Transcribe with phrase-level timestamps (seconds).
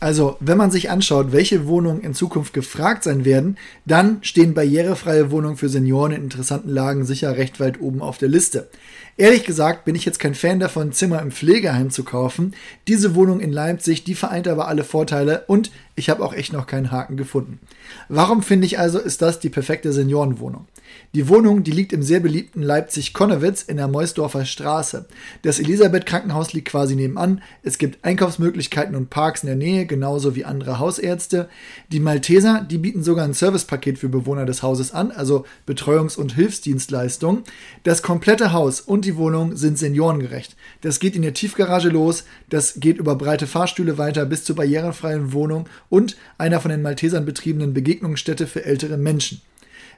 [0.00, 5.30] Also, wenn man sich anschaut, welche Wohnungen in Zukunft gefragt sein werden, dann stehen barrierefreie
[5.30, 8.68] Wohnungen für Senioren in interessanten Lagen sicher recht weit oben auf der Liste.
[9.16, 12.54] Ehrlich gesagt bin ich jetzt kein Fan davon, Zimmer im Pflegeheim zu kaufen.
[12.88, 16.66] Diese Wohnung in Leipzig, die vereint aber alle Vorteile und ich habe auch echt noch
[16.66, 17.60] keinen Haken gefunden.
[18.08, 20.66] Warum finde ich also, ist das die perfekte Seniorenwohnung?
[21.14, 25.06] Die Wohnung, die liegt im sehr beliebten Leipzig-Konnewitz in der Meusdorfer Straße.
[25.42, 27.40] Das Elisabeth-Krankenhaus liegt quasi nebenan.
[27.62, 31.48] Es gibt Einkaufsmöglichkeiten und Parks in der Nähe, genauso wie andere Hausärzte.
[31.90, 36.34] Die Malteser, die bieten sogar ein Servicepaket für Bewohner des Hauses an, also Betreuungs- und
[36.34, 37.42] Hilfsdienstleistungen.
[37.82, 40.56] Das komplette Haus und die Wohnung sind seniorengerecht.
[40.80, 45.32] Das geht in der Tiefgarage los, das geht über breite Fahrstühle weiter bis zur barrierefreien
[45.32, 49.40] Wohnung und einer von den Maltesern betriebenen Begegnungsstätte für ältere Menschen.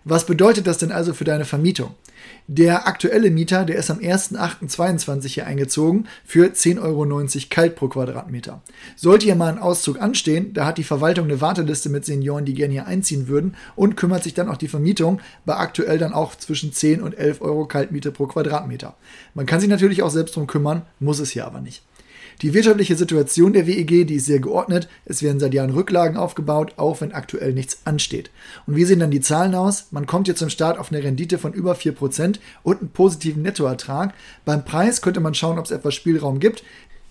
[0.08, 1.96] Was bedeutet das denn also für deine Vermietung?
[2.46, 7.06] Der aktuelle Mieter, der ist am 1.8.22 hier eingezogen für 10,90 Euro
[7.50, 8.62] kalt pro Quadratmeter.
[8.94, 12.54] Sollte hier mal ein Auszug anstehen, da hat die Verwaltung eine Warteliste mit Senioren, die
[12.54, 16.36] gerne hier einziehen würden und kümmert sich dann auch die Vermietung bei aktuell dann auch
[16.36, 18.94] zwischen 10 und 11 Euro Kaltmiete pro Quadratmeter.
[19.34, 21.82] Man kann sich natürlich auch selbst drum kümmern, muss es hier aber nicht.
[22.42, 24.88] Die wirtschaftliche Situation der WEG, die ist sehr geordnet.
[25.06, 28.30] Es werden seit Jahren Rücklagen aufgebaut, auch wenn aktuell nichts ansteht.
[28.66, 29.86] Und wie sehen dann die Zahlen aus?
[29.90, 34.12] Man kommt hier zum Start auf eine Rendite von über 4% und einen positiven Nettoertrag.
[34.44, 36.62] Beim Preis könnte man schauen, ob es etwas Spielraum gibt.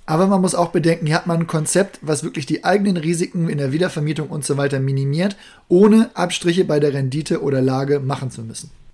[0.06, 3.50] Aber man muss auch bedenken, hier hat man ein Konzept, was wirklich die eigenen Risiken
[3.50, 5.36] in der Wiedervermietung und so weiter minimiert,
[5.68, 8.70] ohne Abstriche bei der Rendite oder Lage machen zu müssen.